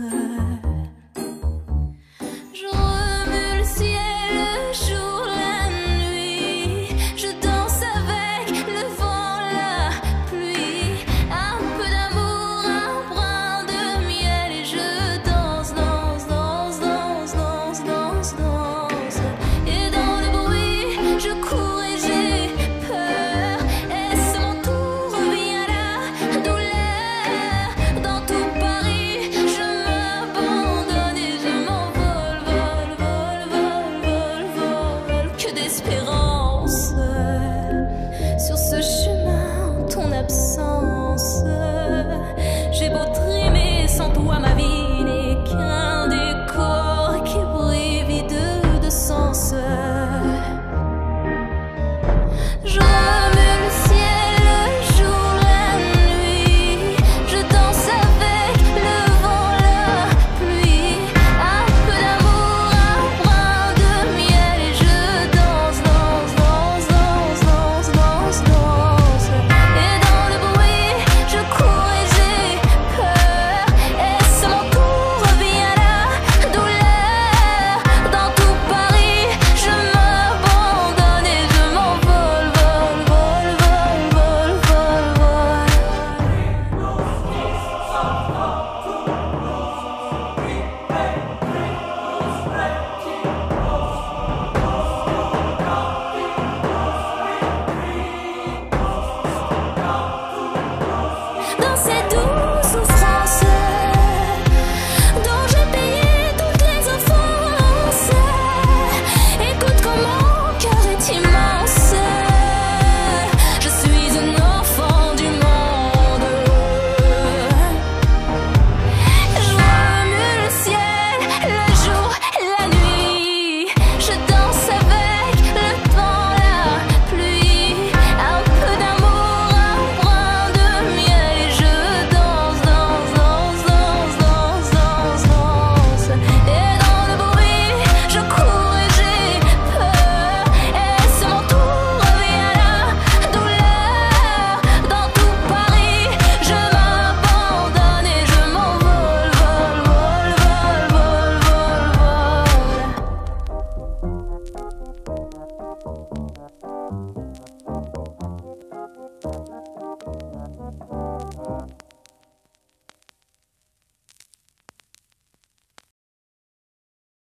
[0.00, 0.21] the